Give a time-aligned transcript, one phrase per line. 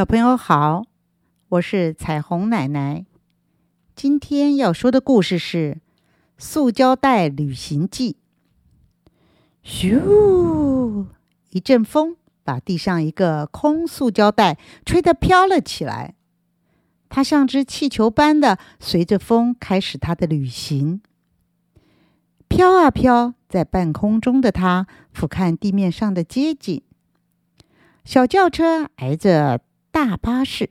[0.00, 0.84] 小朋友好，
[1.50, 3.04] 我是彩虹奶奶。
[3.94, 5.76] 今天要说的故事是
[6.42, 8.16] 《塑胶袋旅行记》。
[9.62, 11.04] 咻！
[11.50, 16.14] 一阵风把地上一个空塑胶袋吹得飘了起来，
[17.10, 21.02] 它像只气球般的随着风开始它的旅行。
[22.48, 26.82] 飘啊飘，在半空中的它俯瞰地面上的街景。
[28.02, 29.60] 小轿车挨着
[29.92, 30.70] 大巴士，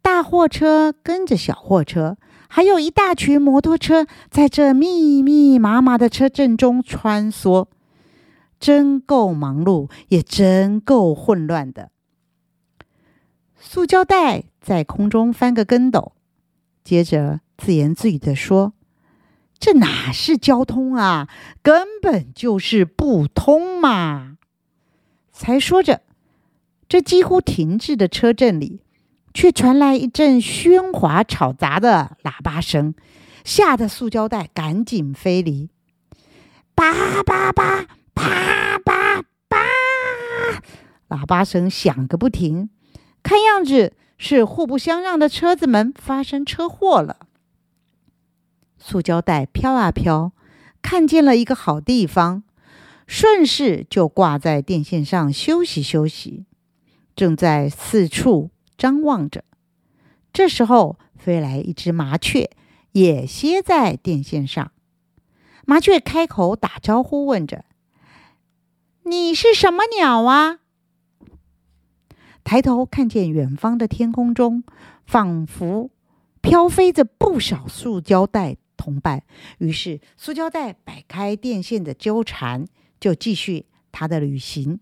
[0.00, 2.16] 大货车跟着小货车，
[2.48, 7.66] 还有一大群摩托车在这密密麻麻的车阵中穿梭，
[8.58, 11.90] 真够忙碌，也真够混乱的。
[13.58, 16.12] 塑胶袋在空中翻个跟斗，
[16.82, 18.72] 接着自言自语地说
[19.58, 21.28] ：“这哪是交通啊，
[21.62, 24.38] 根本就是不通嘛！”
[25.32, 26.02] 才说着。
[26.90, 28.80] 这几乎停滞的车阵里，
[29.32, 32.94] 却传来一阵喧哗吵杂的喇叭声，
[33.44, 35.70] 吓得塑胶袋赶紧飞离。
[36.74, 39.58] 叭叭叭，叭叭叭，
[41.08, 42.70] 喇叭声响个不停，
[43.22, 47.18] 看样子是互不相让的车子们发生车祸了。
[48.78, 50.32] 塑胶袋飘啊飘，
[50.82, 52.42] 看见了一个好地方，
[53.06, 56.46] 顺势就挂在电线上休息休息。
[57.20, 59.44] 正在四处张望着，
[60.32, 62.50] 这时候飞来一只麻雀，
[62.92, 64.72] 也歇在电线上。
[65.66, 67.66] 麻雀开口打招呼，问着
[69.04, 70.60] ：“你是什么鸟啊？”
[72.42, 74.64] 抬头看见远方的天空中，
[75.04, 75.90] 仿佛
[76.40, 79.24] 飘飞着不少塑胶袋同伴。
[79.58, 82.64] 于是，塑胶袋摆开电线的纠缠，
[82.98, 84.80] 就继续它的旅行。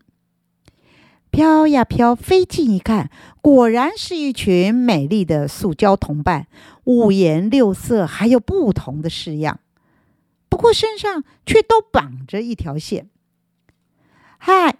[1.31, 6.49] 飘呀飘，飞近一看，果然是一群美丽的塑胶同伴，
[6.85, 9.61] 五颜六色，还有不同的式样。
[10.49, 13.11] 不过身上却都绑着一条线。
[14.39, 14.79] 嗨，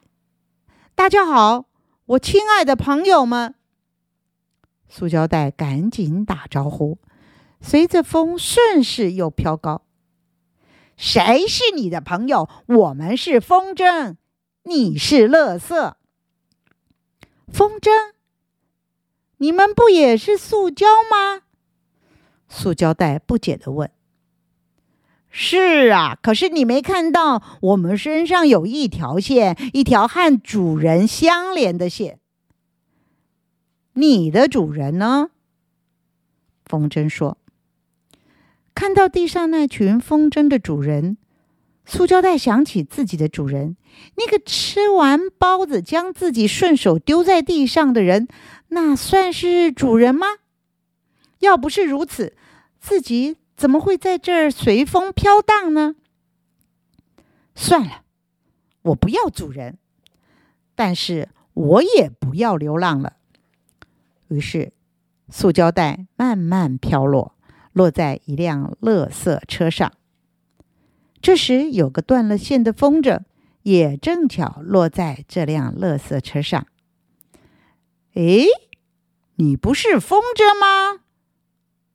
[0.95, 1.67] 大家好，
[2.07, 3.55] 我亲爱的朋友们！
[4.89, 6.99] 塑胶袋赶紧打招呼，
[7.61, 9.83] 随着风顺势又飘高。
[10.97, 12.49] 谁是你的朋友？
[12.67, 14.17] 我们是风筝，
[14.65, 15.98] 你是乐色。
[17.53, 17.91] 风筝，
[19.39, 21.43] 你们不也是塑胶吗？
[22.49, 23.91] 塑胶袋不解的问。
[25.31, 32.19] 是啊，可是你没看到我们身上有一条线，一条和主人相连的线。
[33.93, 35.31] 你的主人呢？
[36.65, 37.37] 风筝说。
[38.75, 41.19] 看到地上那群风筝的主人。
[41.89, 43.75] 塑胶袋想起自己的主人，
[44.17, 48.29] 那个吃完包子将自己顺手丢在地上的人，
[48.69, 50.27] 那算是主人吗？
[51.39, 52.37] 要不是如此，
[52.79, 55.95] 自己怎么会在这儿随风飘荡呢？
[57.55, 58.03] 算了，
[58.83, 59.79] 我不要主人，
[60.75, 63.15] 但是我也不要流浪了。
[64.29, 64.75] 于是，
[65.31, 67.35] 塑胶袋慢慢飘落，
[67.73, 69.91] 落在一辆垃圾车上。
[71.21, 73.21] 这时，有个断了线的风筝，
[73.63, 76.67] 也正巧落在这辆垃圾车上。
[78.15, 78.45] 哎，
[79.37, 81.03] 你不是风筝吗？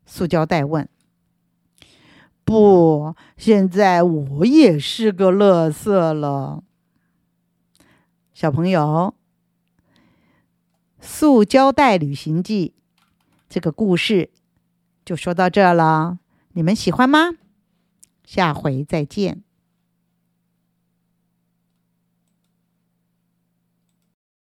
[0.05, 0.87] 塑胶袋问。
[2.45, 6.63] 不，现在我也是个垃圾了。
[8.33, 9.15] 小朋友，
[11.05, 12.73] 《塑胶袋旅行记》
[13.47, 14.29] 这个故事
[15.05, 16.19] 就说到这了，
[16.51, 17.31] 你们喜欢吗？
[18.23, 19.43] 下回再见。